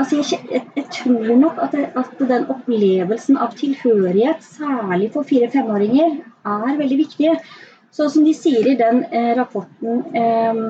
Altså 0.00 0.16
jeg, 0.18 0.62
jeg, 0.74 0.84
tror 0.90 1.36
nok 1.36 1.58
at, 1.62 1.74
det, 1.76 1.82
at 2.00 2.22
den 2.26 2.46
opplevelsen 2.50 3.36
av 3.38 3.52
tilhørighet, 3.54 4.40
særlig 4.42 5.10
for 5.14 5.28
fire-femåringer, 5.28 6.16
er 6.48 6.78
veldig 6.80 6.96
viktig. 6.98 7.34
Så 7.92 8.08
som 8.10 8.24
de 8.24 8.32
sier 8.34 8.66
i 8.66 8.74
den 8.80 9.02
eh, 9.12 9.34
rapporten 9.36 10.00
eh, 10.16 10.62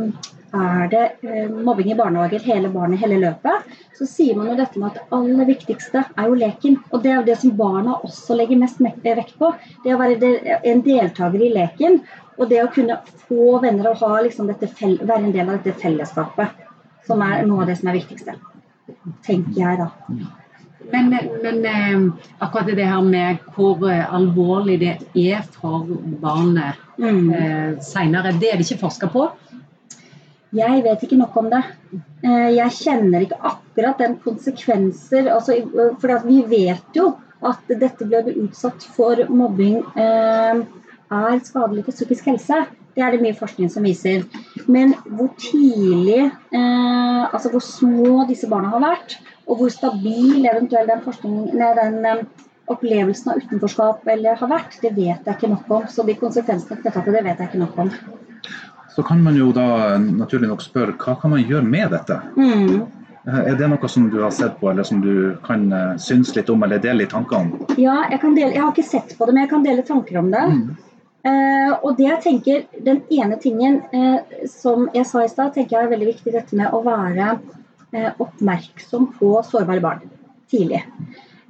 er 0.52 0.88
det 0.92 1.02
eh, 1.25 1.49
mobbing 1.49 1.92
i 1.92 1.97
barnehager 1.97 2.42
hele 2.44 2.68
barnet, 2.73 3.00
hele 3.00 3.18
løpet, 3.23 3.68
så 3.97 4.06
sier 4.09 4.37
man 4.37 4.50
jo 4.50 4.56
dette 4.59 4.80
med 4.80 4.90
at 4.90 4.99
det 4.99 5.16
aller 5.16 5.49
viktigste 5.49 6.02
er 6.04 6.28
jo 6.28 6.35
leken. 6.40 6.76
Og 6.92 7.02
det 7.02 7.12
er 7.12 7.16
jo 7.21 7.26
det 7.30 7.38
som 7.40 7.54
barna 7.56 7.94
også 8.04 8.37
legger 8.37 8.61
mest 8.61 8.82
me- 8.85 8.92
vekt 9.02 9.38
på. 9.40 9.52
Det 9.85 9.94
å 9.94 10.00
være 10.00 10.59
en 10.68 10.82
deltaker 10.85 11.40
i 11.40 11.52
leken, 11.54 12.00
og 12.38 12.49
det 12.50 12.61
å 12.64 12.71
kunne 12.75 12.99
få 13.28 13.59
venner 13.62 13.90
og 13.92 14.02
ha 14.04 14.21
liksom 14.26 14.50
dette 14.50 14.68
være 14.82 15.23
en 15.25 15.32
del 15.35 15.49
av 15.49 15.59
dette 15.59 15.78
fellesskapet. 15.80 16.52
Som 17.06 17.23
er 17.25 17.42
noe 17.49 17.64
av 17.64 17.73
det 17.73 17.80
som 17.80 17.88
er 17.90 17.99
viktigste. 17.99 18.37
Tenker 19.26 19.59
jeg, 19.59 19.80
da. 19.80 19.90
Men, 20.92 21.09
men 21.42 21.64
eh, 21.64 22.26
akkurat 22.44 22.68
det 22.76 22.85
her 22.85 23.02
med 23.06 23.40
hvor 23.54 23.80
eh, 23.88 24.02
alvorlig 24.12 24.80
det 24.82 24.97
er 25.16 25.44
for 25.56 25.87
barnet 26.23 26.80
Mm. 27.02 27.30
eh, 27.35 27.78
seinere, 27.82 28.30
det 28.38 28.50
er 28.52 28.59
det 28.61 28.66
ikke 28.68 28.82
forska 28.85 29.09
på. 29.11 29.25
Jeg 30.52 30.82
vet 30.85 31.04
ikke 31.06 31.16
nok 31.16 31.37
om 31.40 31.49
det. 31.52 31.62
Eh, 32.25 32.50
Jeg 32.59 32.76
kjenner 32.76 33.25
ikke 33.25 33.40
akkurat 33.40 34.00
den 34.02 34.18
konsekvenser 34.21 35.30
altså, 35.32 35.56
For 36.00 36.26
vi 36.26 36.42
vet 36.49 36.99
jo 36.99 37.14
at 37.42 37.73
dette 37.73 38.06
ble 38.06 38.21
utsatt 38.44 38.85
for 38.94 39.18
mobbing 39.32 39.80
eh, 39.99 40.61
er 41.12 41.40
skadelig 41.42 41.87
for 41.88 41.97
psykisk 41.97 42.28
helse. 42.30 42.61
Det 42.92 43.02
er 43.02 43.14
det 43.14 43.23
mye 43.25 43.37
forskning 43.37 43.71
som 43.73 43.88
viser. 43.88 44.26
Men 44.68 44.92
hvor 45.09 45.32
tidlig, 45.40 46.28
eh, 46.28 47.23
altså 47.25 47.50
hvor 47.50 47.64
små 47.64 48.26
disse 48.28 48.49
barna 48.52 48.71
har 48.76 48.85
vært, 48.85 49.16
og 49.49 49.59
hvor 49.59 49.73
stabil 49.73 50.44
eventuelt 50.47 50.92
den, 51.25 51.49
den 51.80 52.26
opplevelsen 52.71 53.32
av 53.32 53.40
utenforskap 53.42 54.06
eller 54.14 54.38
har 54.38 54.52
vært, 54.52 54.76
det 54.85 54.92
vet 54.94 55.26
jeg 55.26 55.38
ikke 55.38 55.50
nok 55.56 55.73
om. 55.80 55.88
Så 55.88 56.04
de 56.06 56.14
konsekvensene 56.21 56.78
knytta 56.78 57.02
til 57.02 57.16
det 57.16 57.25
vet 57.26 57.40
jeg 57.40 57.50
ikke 57.50 57.64
nok 57.64 57.80
om. 57.87 57.90
Så 58.94 59.02
kan 59.02 59.22
man 59.25 59.37
jo 59.38 59.52
da 59.56 59.96
naturlig 59.99 60.50
nok 60.50 60.62
spørre 60.64 60.96
hva 61.00 61.16
kan 61.20 61.32
man 61.32 61.44
gjøre 61.44 61.64
med 61.64 61.94
dette? 61.94 62.18
Mm. 62.37 62.82
Eh, 63.26 63.40
Er 63.52 63.56
det 63.56 63.68
noe 63.70 63.88
som 63.88 64.08
du 64.11 64.20
har 64.22 64.32
sett 64.34 64.58
på, 64.61 64.70
eller 64.70 64.87
som 64.87 65.00
du 65.00 65.37
kan 65.46 65.68
eh, 65.72 65.96
synes 65.96 66.34
litt 66.37 66.50
om, 66.50 66.62
eller 66.62 66.82
dele 66.82 67.04
litt 67.04 67.14
tanker 67.14 67.38
om? 67.38 67.52
Ja, 67.78 68.02
jeg, 68.11 68.20
kan 68.20 68.34
dele, 68.37 68.52
jeg 68.56 68.64
har 68.64 68.72
ikke 68.75 68.88
sett 68.88 69.14
på 69.18 69.26
det, 69.26 69.34
men 69.34 69.46
jeg 69.46 69.52
kan 69.52 69.66
dele 69.66 69.87
tanker 69.87 70.18
om 70.20 70.32
det. 70.32 70.46
Mm. 70.52 70.64
Uh, 71.22 71.76
og 71.87 71.92
det 72.00 72.08
jeg 72.08 72.22
tenker, 72.25 72.62
Den 72.82 72.96
ene 73.14 73.37
tingen 73.38 73.76
uh, 73.94 74.18
som 74.50 74.88
jeg 74.90 75.06
sa 75.06 75.20
i 75.22 75.28
stad, 75.30 75.52
tenker 75.54 75.76
jeg 75.76 75.87
er 75.87 75.92
veldig 75.92 76.08
viktig. 76.08 76.32
Dette 76.34 76.58
med 76.58 76.75
å 76.75 76.80
være 76.82 77.37
uh, 77.38 78.08
oppmerksom 78.25 79.12
på 79.20 79.37
sårbare 79.46 79.84
barn 79.84 80.08
tidlig. 80.50 80.82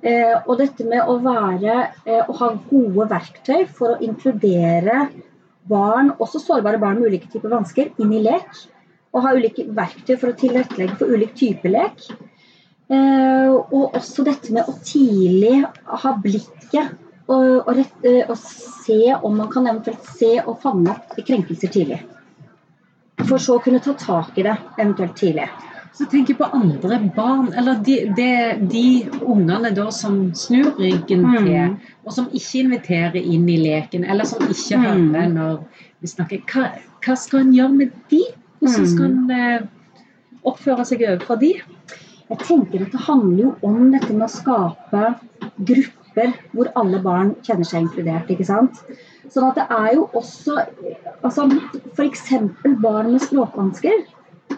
Og 0.03 0.57
dette 0.59 0.83
med 0.87 1.07
å 1.07 1.13
være 1.23 1.75
å 2.27 2.35
ha 2.35 2.47
gode 2.67 3.05
verktøy 3.11 3.69
for 3.71 3.95
å 3.95 4.01
inkludere 4.03 5.05
barn, 5.69 6.13
også 6.19 6.41
sårbare 6.43 6.81
barn 6.83 7.01
med 7.01 7.13
ulike 7.13 7.31
typer 7.33 7.53
vansker, 7.53 7.93
inn 8.03 8.13
i 8.15 8.23
lek. 8.25 8.51
Og 9.13 9.25
ha 9.27 9.35
ulike 9.37 9.67
verktøy 9.77 10.17
for 10.17 10.33
å 10.33 10.37
tilrettelegge 10.39 10.97
for 11.01 11.13
ulik 11.13 11.35
type 11.37 11.69
lek. 11.69 12.07
Eh, 12.93 13.51
og 13.53 13.95
også 13.97 14.25
dette 14.27 14.53
med 14.53 14.69
å 14.69 14.75
tidlig 14.85 15.63
ha 15.87 16.13
blikket 16.21 16.97
og, 17.31 17.63
og, 17.63 17.71
rett, 17.79 17.93
eh, 18.09 18.25
og, 18.27 18.37
se 18.83 19.15
om 19.15 19.37
man 19.39 19.49
kan 19.53 19.69
eventuelt 19.71 20.09
se 20.19 20.35
og 20.43 20.59
fange 20.61 20.91
opp 20.91 21.15
krenkelser 21.23 21.71
tidlig. 21.73 22.01
For 23.23 23.39
så 23.39 23.57
å 23.57 23.63
kunne 23.63 23.81
ta 23.85 23.95
tak 23.97 24.37
i 24.41 24.45
det 24.49 24.57
eventuelt 24.75 25.15
tidlig. 25.17 25.47
Så 25.93 26.07
tenk 26.09 26.31
på 26.39 26.49
andre 26.57 26.99
barn, 27.17 27.51
eller 27.53 27.81
de, 27.85 27.97
de, 28.17 28.29
de 28.73 28.85
ungene 29.21 29.73
da 29.77 29.91
som 29.93 30.31
snur 30.35 30.71
ryggen 30.79 31.27
mm. 31.27 31.35
til, 31.45 31.75
og 32.07 32.17
som 32.17 32.31
ikke 32.33 32.63
inviterer 32.63 33.19
inn 33.21 33.45
i 33.53 33.59
leken, 33.61 34.07
eller 34.09 34.29
som 34.29 34.41
ikke 34.47 34.79
mm. 34.81 34.87
hører 34.87 35.35
når 35.35 35.59
vi 36.01 36.13
snakker. 36.15 36.45
Hva, 36.49 36.71
hva 37.05 37.17
skal 37.19 37.45
en 37.45 37.55
gjøre 37.59 37.77
med 37.77 37.97
de? 38.13 38.23
Hvordan 38.63 38.89
skal 38.95 39.09
en 39.11 39.19
mm. 39.27 39.35
eh, 39.37 40.39
oppføre 40.49 40.87
seg 40.89 41.05
overfor 41.11 41.43
de? 41.43 41.53
Jeg 42.33 42.41
tenker 42.47 42.87
at 42.87 42.95
Det 42.95 43.03
handler 43.05 43.43
jo 43.43 43.51
om 43.69 43.91
dette 43.93 44.15
med 44.15 44.25
å 44.25 44.33
skape 44.33 45.09
grupper 45.59 46.01
grupper 46.13 46.33
hvor 46.53 46.71
alle 46.77 47.01
barn 47.03 47.35
kjenner 47.43 47.65
seg 47.65 47.83
inkludert. 47.87 48.31
ikke 48.31 48.45
sant? 48.45 48.83
Sånn 49.31 49.49
at 49.49 49.57
det 49.57 49.67
er 49.71 49.95
jo 49.95 50.09
også 50.13 50.59
altså 51.23 51.49
F.eks. 51.95 52.33
barn 52.83 53.13
med 53.13 53.23
språkvansker 53.23 54.05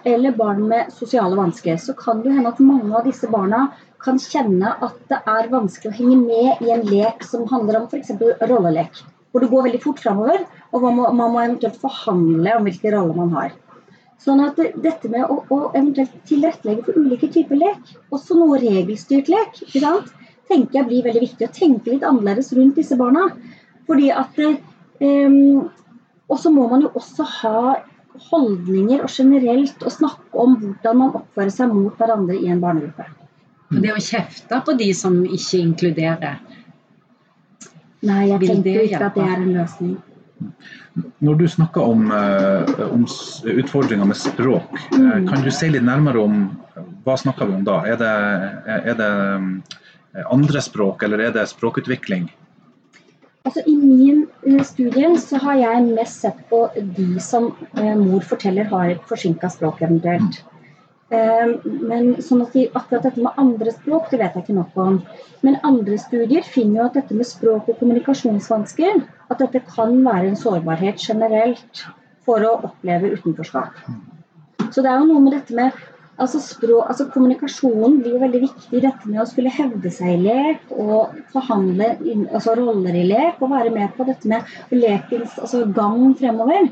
eller 0.05 0.37
barn 0.37 0.63
med 0.69 0.93
sosiale 0.93 1.37
vansker. 1.39 1.77
Så 1.81 1.95
kan 1.99 2.23
det 2.23 2.35
hende 2.37 2.53
at 2.53 2.63
mange 2.63 2.93
av 2.97 3.09
disse 3.09 3.29
barna 3.31 3.67
kan 4.05 4.21
kjenne 4.21 4.75
at 4.85 4.97
det 5.11 5.21
er 5.33 5.51
vanskelig 5.53 5.91
å 5.91 5.97
henge 5.97 6.21
med 6.21 6.65
i 6.65 6.73
en 6.75 6.87
lek 6.89 7.25
som 7.25 7.47
handler 7.51 7.81
om 7.81 7.89
f.eks. 7.89 8.13
rollelek. 8.45 9.03
Hvor 9.33 9.43
det 9.43 9.51
går 9.51 9.67
veldig 9.67 9.83
fort 9.83 10.03
framover, 10.05 10.45
og 10.71 10.85
man 10.85 10.99
må, 10.99 11.07
man 11.17 11.33
må 11.33 11.41
eventuelt 11.43 11.79
forhandle 11.83 12.59
om 12.59 12.69
hvilke 12.69 12.93
roller 12.95 13.17
man 13.19 13.33
har. 13.35 13.55
Sånn 14.23 14.41
at 14.45 14.61
dette 14.61 15.11
med 15.11 15.25
å, 15.27 15.41
å 15.51 15.59
eventuelt 15.73 16.13
tilrettelegge 16.29 16.87
for 16.87 17.01
ulike 17.01 17.33
typer 17.35 17.59
lek, 17.59 17.97
også 18.15 18.37
noe 18.39 18.61
regelstyrt 18.63 19.33
lek, 19.33 19.59
ikke 19.67 19.83
sant? 19.83 20.13
tenker 20.49 20.81
jeg 20.81 20.89
blir 20.89 21.07
veldig 21.07 21.23
viktig. 21.25 21.49
Å 21.49 21.57
tenke 21.57 21.93
litt 21.95 22.07
annerledes 22.07 22.53
rundt 22.57 22.79
disse 22.79 22.99
barna. 23.01 23.29
Fordi 23.89 24.11
at 24.13 24.39
um, 24.45 25.71
Og 26.25 26.39
så 26.41 26.53
må 26.53 26.67
man 26.71 26.87
jo 26.87 26.93
også 26.97 27.27
ha 27.41 27.59
holdninger 28.31 29.03
og 29.05 29.11
generelt 29.11 29.85
å 29.85 29.93
snakke 29.93 30.39
om 30.39 30.57
hvordan 30.61 30.99
man 31.01 31.15
oppfører 31.21 31.53
seg 31.53 31.75
mot 31.75 31.95
hverandre 31.99 32.39
i 32.39 32.51
en 32.53 32.63
barnegruppe. 32.63 33.07
Det 33.75 33.91
å 33.91 34.01
kjefte 34.03 34.61
på 34.67 34.75
de 34.79 34.91
som 34.95 35.23
ikke 35.25 35.61
inkluderer 35.61 36.43
Nei, 38.05 38.27
jeg 38.29 38.45
tenker 38.45 38.83
ikke 38.83 38.99
at 39.01 39.15
det 39.17 39.23
er 39.25 39.39
en 39.39 39.53
løsning. 39.55 39.93
Når 41.25 41.39
du 41.41 41.45
snakker 41.49 41.87
om, 41.89 42.11
uh, 42.13 42.83
om 42.93 43.07
utfordringer 43.49 44.11
med 44.11 44.19
språk, 44.21 44.75
uh, 44.93 44.99
mm. 44.99 45.31
kan 45.31 45.41
du 45.41 45.49
si 45.49 45.71
litt 45.73 45.87
nærmere 45.87 46.21
om 46.21 46.43
hva 47.07 47.17
snakker 47.17 47.49
vi 47.49 47.57
om 47.57 47.65
da? 47.65 47.79
Er 47.89 47.97
det, 48.03 48.13
er 48.93 48.99
det 48.99 49.09
Eh, 50.15 50.33
andre 50.33 50.63
språk, 50.63 51.03
eller 51.03 51.19
er 51.19 51.33
det 51.35 51.47
språkutvikling? 51.51 52.29
Altså, 53.45 53.61
I 53.69 53.75
min 53.77 54.25
eh, 54.47 54.63
studie 54.65 55.11
så 55.21 55.39
har 55.43 55.59
jeg 55.61 55.87
mest 55.91 56.25
sett 56.25 56.39
på 56.49 56.63
de 56.97 57.21
som 57.21 57.51
eh, 57.77 57.95
mor 58.01 58.25
forteller 58.25 58.69
har 58.71 58.93
et 58.95 59.09
forsinka 59.11 59.51
språk 59.53 59.83
eventuelt. 59.85 60.39
Eh, 61.13 61.51
men 61.91 62.15
sånn 62.25 62.47
at 62.47 62.57
de, 62.57 62.65
akkurat 62.73 63.05
dette 63.05 63.21
med 63.21 63.37
andre 63.41 63.75
språk 63.75 64.09
det 64.11 64.23
vet 64.23 64.39
jeg 64.39 64.47
ikke 64.47 64.57
nok 64.57 64.81
om. 64.87 64.97
Men 65.45 65.61
andre 65.69 66.01
studier 66.01 66.47
finner 66.55 66.81
jo 66.81 66.87
at 66.89 66.97
dette 66.97 67.19
med 67.19 67.29
språk 67.29 67.69
og 67.69 67.79
kommunikasjonsvansker 67.83 69.03
at 69.05 69.45
dette 69.45 69.61
kan 69.69 69.99
være 70.07 70.31
en 70.31 70.41
sårbarhet 70.41 71.05
generelt 71.05 71.85
for 72.25 72.41
å 72.49 72.57
oppleve 72.71 73.13
utenforskap. 73.13 73.77
Så 74.73 74.81
det 74.81 74.89
er 74.89 75.03
jo 75.03 75.11
noe 75.13 75.21
med 75.21 75.37
dette 75.37 75.55
med 75.55 75.85
Altså, 76.15 76.39
språk, 76.39 76.87
altså 76.87 77.09
Kommunikasjonen 77.11 77.99
blir 78.03 78.21
veldig 78.23 78.41
viktig. 78.45 78.81
Dette 78.85 79.11
med 79.11 79.23
å 79.23 79.27
skulle 79.27 79.53
hevde 79.53 79.91
seg 79.91 80.15
i 80.15 80.23
lek 80.29 80.71
og 80.71 81.17
forhandle 81.33 81.95
altså 82.31 82.55
roller 82.61 82.95
i 82.95 83.07
lek. 83.09 83.41
Og 83.43 83.51
være 83.51 83.73
med 83.75 83.95
på 83.97 84.07
dette 84.07 84.31
med 84.31 84.75
lekens 84.75 85.39
altså 85.41 85.65
gang 85.75 86.13
fremover. 86.19 86.71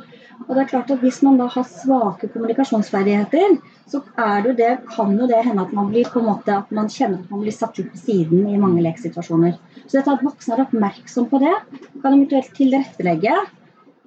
Og 0.48 0.54
det 0.54 0.62
er 0.62 0.70
klart 0.70 0.90
at 0.90 1.02
Hvis 1.02 1.20
man 1.22 1.38
da 1.38 1.48
har 1.50 1.66
svake 1.68 2.30
kommunikasjonsferdigheter, 2.32 3.56
så 3.90 4.00
er 4.18 4.46
det, 4.46 4.56
det, 4.58 4.70
kan 4.94 5.12
jo 5.18 5.26
det 5.30 5.42
hende 5.44 5.66
at 5.66 5.74
man 5.76 5.90
blir 5.90 6.08
på 6.10 6.22
en 6.22 6.30
måte, 6.30 6.54
at 6.54 6.70
man 6.74 6.90
kjenner 6.90 7.20
at 7.20 7.30
man 7.30 7.42
blir 7.44 7.54
satt 7.54 7.78
ut 7.78 7.90
på 7.92 7.98
siden 8.00 8.46
i 8.48 8.60
mange 8.60 8.82
leksituasjoner. 8.82 9.58
Så 9.84 9.98
dette 9.98 10.14
at 10.14 10.24
voksne 10.24 10.56
er 10.56 10.64
oppmerksom 10.64 11.28
på 11.30 11.42
det, 11.42 11.54
kan 12.02 12.14
eventuelt 12.14 12.54
tilrettelegge. 12.56 13.36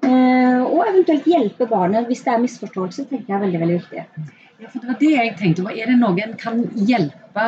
Eh, 0.05 0.63
og 0.63 0.81
eventuelt 0.85 1.27
hjelpe 1.29 1.67
barnet 1.69 2.09
hvis 2.09 2.23
det 2.25 2.33
er 2.33 2.43
misforståelse, 2.43 3.07
tenker 3.09 3.31
jeg 3.31 3.37
er 3.37 3.45
veldig, 3.45 3.61
veldig 3.63 3.77
viktig. 3.79 4.43
Ja, 4.59 4.69
for 4.71 4.79
det 4.79 4.87
var 4.87 4.99
det 4.99 5.11
jeg 5.11 5.33
tenkte. 5.39 5.65
Er 5.67 5.89
det 5.91 5.97
noen 5.99 6.35
kan 6.39 6.61
hjelpe 6.87 7.47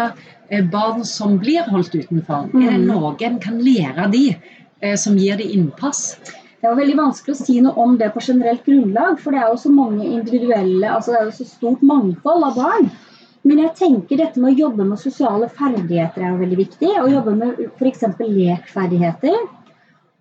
eh, 0.49 0.65
barn 0.71 1.05
som 1.07 1.37
blir 1.39 1.67
holdt 1.71 1.95
utenfor? 1.95 2.49
Mm. 2.51 2.61
Er 2.65 2.73
det 2.73 2.81
mm. 2.83 2.89
noen 2.91 3.39
kan 3.43 3.61
lære 3.63 4.09
de 4.11 4.25
eh, 4.35 4.97
som 4.99 5.15
gir 5.19 5.39
de 5.39 5.47
innpass? 5.55 6.19
Det 6.57 6.67
er 6.67 6.75
veldig 6.75 6.97
vanskelig 6.97 7.35
å 7.35 7.39
si 7.39 7.59
noe 7.63 7.79
om 7.79 7.95
det 7.99 8.09
på 8.11 8.23
generelt 8.25 8.65
grunnlag, 8.65 9.21
for 9.21 9.31
det 9.31 9.39
er 9.39 9.51
jo 9.53 9.59
så 9.61 9.71
mange 9.71 10.07
individuelle, 10.09 10.89
altså 10.89 11.13
det 11.13 11.19
er 11.19 11.27
jo 11.29 11.35
så 11.37 11.45
stort 11.47 11.83
mangfold 11.85 12.47
av 12.49 12.57
barn. 12.57 12.89
Men 13.47 13.61
jeg 13.61 13.75
tenker 13.79 14.19
dette 14.19 14.41
med 14.41 14.55
å 14.55 14.65
jobbe 14.65 14.87
med 14.89 14.99
sosiale 14.99 15.47
ferdigheter 15.53 16.25
er 16.25 16.33
jo 16.33 16.41
veldig 16.41 16.57
viktig. 16.59 16.89
Å 16.99 17.07
jobbe 17.07 17.35
med 17.37 17.61
f.eks. 17.77 18.03
lekferdigheter. 18.19 19.37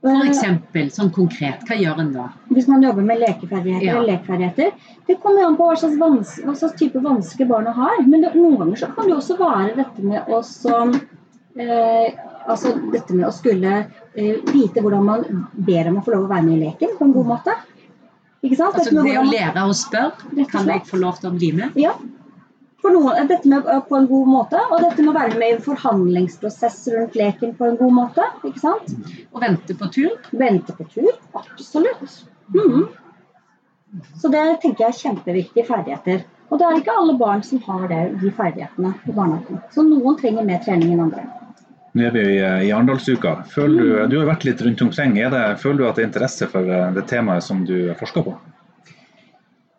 For 0.07 0.29
eksempel, 0.29 0.91
sånn 0.95 1.09
konkret, 1.15 1.65
hva 1.67 1.77
gjør 1.79 2.01
en 2.05 2.13
da? 2.15 2.27
Hvis 2.55 2.69
man 2.71 2.85
jobber 2.85 3.07
med 3.07 3.19
lekeferdigheter 3.25 3.87
ja. 3.89 3.97
eller 3.97 4.13
lekferdigheter. 4.13 4.93
Det 5.09 5.17
kommer 5.23 5.47
an 5.49 5.57
på 5.59 5.67
hva 5.67 5.79
slags, 5.81 5.97
vans 5.99 6.35
hva 6.45 6.55
slags 6.55 6.77
type 6.79 7.03
vansker 7.03 7.49
barna 7.51 7.73
har. 7.75 7.99
Men 8.07 8.23
det, 8.23 8.35
noen 8.39 8.61
ganger 8.61 8.83
så 8.85 8.91
kan 8.95 9.11
det 9.11 9.17
også 9.17 9.39
være 9.41 9.75
dette 9.81 10.07
med 10.07 10.31
å 10.31 10.43
eh, 11.59 12.21
altså 12.47 12.77
dette 12.93 13.17
med 13.17 13.27
å 13.27 13.33
skulle 13.35 13.79
eh, 13.83 14.37
vite 14.53 14.85
hvordan 14.85 15.09
man 15.09 15.27
ber 15.67 15.91
om 15.91 15.99
å 15.99 16.05
få 16.07 16.15
lov 16.15 16.29
å 16.29 16.35
være 16.37 16.47
med 16.47 16.59
i 16.59 16.69
leken 16.69 16.95
på 16.99 17.09
en 17.09 17.17
god 17.17 17.33
måte. 17.33 17.57
Ikke 18.47 18.61
sant? 18.61 18.79
Altså 18.79 18.95
det 18.95 19.19
å 19.19 19.27
lære 19.27 19.67
å 19.67 19.75
spørre. 19.75 20.47
Kan 20.53 20.71
jeg 20.71 20.87
få 20.87 21.03
lov 21.03 21.19
til 21.19 21.33
å 21.33 21.35
bli 21.35 21.51
med? 21.57 21.75
Ja 21.83 21.97
for 22.87 22.95
noen, 22.95 23.27
dette 23.27 23.51
med, 23.51 23.67
på 23.89 23.97
en 23.99 24.07
god 24.07 24.29
måte, 24.31 24.61
og 24.71 24.83
dette 24.85 25.03
med 25.03 25.11
å 25.11 25.17
være 25.17 25.39
med 25.41 25.49
i 25.49 25.55
en 25.57 25.65
forhandlingsprosess 25.65 26.85
rundt 26.95 27.17
leken 27.19 27.57
på 27.59 27.67
en 27.67 27.79
god 27.81 27.97
måte. 27.97 28.27
ikke 28.47 28.63
sant? 28.63 28.93
Og 29.33 29.43
vente 29.43 29.75
på 29.75 29.89
tur? 29.95 30.15
Vente 30.31 30.77
på 30.77 30.87
tur, 30.93 31.11
absolutt. 31.35 32.21
Mm. 32.55 32.87
Så 34.21 34.31
det 34.31 34.45
tenker 34.63 34.87
jeg 34.87 34.93
er 34.93 35.01
kjempeviktige 35.01 35.67
ferdigheter. 35.67 36.23
Og 36.47 36.61
det 36.61 36.67
er 36.69 36.79
ikke 36.79 36.95
alle 36.95 37.17
barn 37.19 37.43
som 37.43 37.59
har 37.67 37.89
det, 37.91 38.03
de 38.21 38.31
ferdighetene 38.31 38.93
i 39.03 39.15
barnehagen. 39.17 39.65
Så 39.75 39.83
noen 39.83 40.19
trenger 40.21 40.47
mer 40.47 40.63
trening 40.63 40.95
enn 40.95 41.09
andre. 41.09 41.27
Nå 41.97 42.05
er 42.07 42.13
vi 42.15 42.23
i, 42.37 42.41
i 42.69 42.73
Arendalsuka. 42.77 43.41
Du, 43.57 43.63
mm. 43.65 44.11
du 44.13 44.21
har 44.21 44.29
vært 44.29 44.45
litt 44.47 44.63
rundt 44.63 44.85
omkring. 44.85 45.17
Det, 45.17 45.47
føler 45.59 45.81
du 45.81 45.89
at 45.89 45.99
det 45.99 46.05
er 46.05 46.11
interesse 46.13 46.47
for 46.53 46.69
eh, 46.71 46.93
det 46.95 47.07
temaet 47.11 47.43
som 47.43 47.65
du 47.67 47.91
forsker 47.99 48.29
på? 48.29 48.37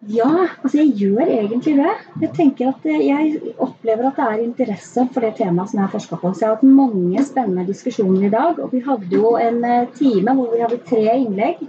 Ja, 0.07 0.29
altså 0.63 0.77
jeg 0.77 0.93
gjør 0.95 1.25
egentlig 1.25 1.73
det. 1.81 1.93
Jeg 2.21 2.29
tenker 2.35 2.69
at 2.69 2.85
jeg 2.87 3.53
opplever 3.59 4.07
at 4.07 4.19
det 4.19 4.27
er 4.27 4.43
interesse 4.45 5.03
for 5.11 5.25
det 5.25 5.33
temaet 5.39 5.71
som 5.71 5.81
jeg 5.81 5.83
har 5.83 5.95
forska 5.95 6.19
på. 6.21 6.31
Så 6.31 6.45
jeg 6.45 6.49
har 6.49 6.55
hatt 6.55 6.77
mange 6.77 7.25
spennende 7.27 7.67
diskusjoner 7.67 8.27
i 8.29 8.31
dag. 8.31 8.61
Og 8.63 8.71
vi 8.71 8.83
hadde 8.85 9.09
jo 9.11 9.33
en 9.41 9.59
eh, 9.67 9.89
time 9.97 10.35
hvor 10.37 10.53
vi 10.53 10.63
hadde 10.63 10.79
tre 10.87 11.03
innlegg 11.17 11.65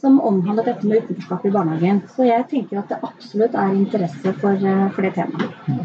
som 0.00 0.16
omhandlet 0.20 0.70
dette 0.70 0.88
med 0.88 1.04
utenforskap 1.04 1.44
i 1.44 1.52
barnehagen. 1.52 2.00
Så 2.16 2.28
jeg 2.28 2.48
tenker 2.50 2.80
at 2.80 2.92
det 2.92 3.02
absolutt 3.04 3.56
er 3.56 3.76
interesse 3.76 4.34
for, 4.40 4.64
eh, 4.72 4.86
for 4.96 5.04
det 5.04 5.12
temaet. 5.20 5.83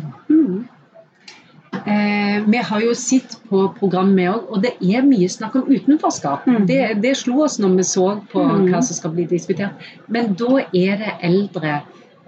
Eh, 1.89 2.43
vi 2.46 2.58
har 2.58 2.81
jo 2.81 2.91
sett 2.93 3.38
på 3.50 3.63
programmet 3.79 4.29
òg, 4.29 4.50
og 4.53 4.62
det 4.62 4.75
er 4.77 5.05
mye 5.08 5.29
snakk 5.31 5.55
om 5.58 5.69
utenforskap. 5.72 6.46
Mm. 6.46 6.67
Det, 6.69 6.81
det, 7.01 7.15
slo 7.17 7.39
oss 7.48 7.58
når 7.62 7.79
vi 7.79 7.86
så 7.88 8.05
på 8.29 8.43
mm. 8.46 8.67
hva 8.69 8.81
som 8.86 8.98
skal 8.98 9.15
bli 9.15 9.25
diskutert. 9.31 9.88
Men 10.12 10.36
da 10.38 10.60
er 10.67 11.00
det 11.01 11.15
eldre 11.25 11.79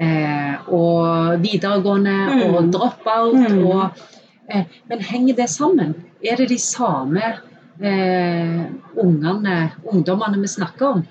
eh, 0.02 0.72
og 0.74 1.44
videregående 1.44 2.18
mm. 2.32 2.44
og 2.48 2.72
drop-out. 2.74 3.38
Mm. 3.38 3.62
Og, 3.70 4.04
eh, 4.50 4.66
men 4.90 5.06
henger 5.12 5.38
det 5.44 5.50
sammen? 5.54 5.94
Er 6.26 6.42
det 6.42 6.50
de 6.50 6.58
samme 6.62 7.36
eh, 7.78 8.62
ungene, 9.04 9.58
ungdommene 9.86 10.42
vi 10.42 10.56
snakker 10.56 10.96
om? 10.96 11.06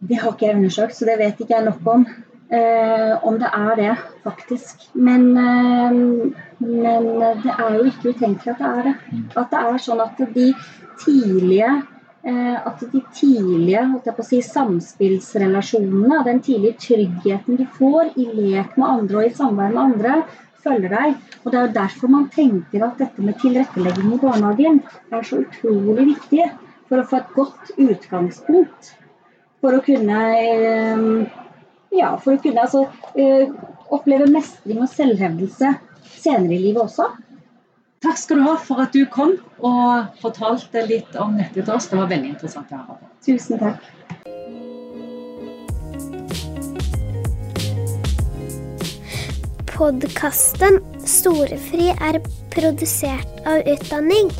Det 0.00 0.20
har 0.20 0.34
ikke 0.34 0.50
jeg 0.50 0.60
undersøkt, 0.60 0.96
så 0.96 1.08
det 1.08 1.16
vet 1.20 1.40
ikke 1.40 1.56
jeg 1.56 1.70
nok 1.70 1.88
om. 1.94 2.04
Eh, 2.50 3.12
om 3.26 3.38
det 3.38 3.50
er 3.54 3.76
det, 3.78 3.92
faktisk. 4.24 4.88
Men, 4.94 5.36
eh, 5.38 5.92
men, 6.58 7.06
det 7.44 7.54
er 7.54 7.76
jo 7.76 7.84
ikke 7.86 8.14
utenkelig 8.14 8.54
at 8.54 8.58
det 8.58 8.70
er 8.70 8.82
det. 8.88 8.94
At 9.36 9.50
det 9.54 9.62
er 9.62 9.82
sånn 9.86 10.02
at 10.02 10.18
de 10.34 10.50
tidlige 11.04 11.70
Eh, 12.22 12.66
at 12.66 12.82
de 12.92 13.00
tidlige 13.16 13.80
si, 14.28 14.42
samspillsrelasjonene, 14.44 16.18
den 16.26 16.42
tidlige 16.44 16.76
tryggheten 16.76 17.56
du 17.56 17.64
får 17.78 18.10
i 18.20 18.26
lek 18.28 18.76
med 18.76 18.86
andre 18.86 19.22
og 19.22 19.24
i 19.24 19.32
samvær 19.38 19.72
med 19.72 19.80
andre, 19.80 20.18
følger 20.60 20.92
deg. 20.92 21.14
Og 21.44 21.52
Det 21.52 21.58
er 21.58 21.66
jo 21.66 21.78
derfor 21.78 22.12
man 22.12 22.28
tenker 22.28 22.84
at 22.84 23.00
dette 23.00 23.24
med 23.24 23.40
tilrettelegging 23.40 24.12
i 24.12 24.20
barnehagen 24.20 24.82
er 25.10 25.22
så 25.24 25.40
utrolig 25.46 26.10
viktig 26.12 26.50
for 26.90 27.00
å 27.00 27.06
få 27.08 27.22
et 27.22 27.32
godt 27.38 27.72
utgangspunkt. 27.78 28.92
For 29.64 29.76
å 29.76 29.84
kunne, 29.84 30.20
ja, 31.94 32.14
for 32.22 32.36
å 32.36 32.42
kunne 32.42 32.64
altså, 32.64 32.86
eh, 33.14 33.50
oppleve 33.90 34.28
mestring 34.30 34.80
og 34.82 34.90
selvhevdelse 34.92 35.74
senere 36.20 36.56
i 36.56 36.62
livet 36.68 36.84
også. 36.84 37.10
Takk 38.00 38.16
skal 38.16 38.40
du 38.40 38.46
ha 38.46 38.56
for 38.56 38.80
at 38.80 38.94
du 38.96 39.02
kom 39.12 39.34
og 39.58 40.20
fortalte 40.22 40.86
litt 40.88 41.16
om 41.20 41.34
dette 41.36 41.60
til 41.60 41.74
oss. 41.74 41.90
Det 41.90 41.98
var 42.00 42.08
veldig 42.08 42.32
interessant 42.32 42.72
å 42.72 42.80
høre. 42.80 43.10
Tusen 43.26 43.60
takk. 43.60 43.90
Podkasten 49.74 50.80
Storefri 51.08 51.90
er 51.92 52.20
produsert 52.52 53.44
av 53.48 53.68
Utdanning. 53.68 54.32